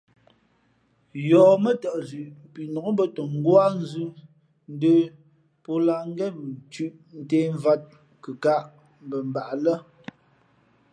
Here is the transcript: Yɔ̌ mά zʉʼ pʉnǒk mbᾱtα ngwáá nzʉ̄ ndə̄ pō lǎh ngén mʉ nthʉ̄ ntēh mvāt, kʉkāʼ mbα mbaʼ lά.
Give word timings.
Yɔ̌ 1.27 1.45
mά 1.63 1.71
zʉʼ 2.09 2.29
pʉnǒk 2.53 2.85
mbᾱtα 2.93 3.21
ngwáá 3.35 3.67
nzʉ̄ 3.79 4.07
ndə̄ 4.73 4.97
pō 5.63 5.73
lǎh 5.85 6.01
ngén 6.11 6.33
mʉ 6.37 6.47
nthʉ̄ 6.57 6.89
ntēh 7.21 7.47
mvāt, 7.55 7.81
kʉkāʼ 8.23 8.63
mbα 9.05 9.17
mbaʼ 9.29 9.49
lά. 9.63 9.75